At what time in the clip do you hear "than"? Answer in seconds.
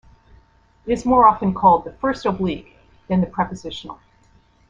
3.07-3.21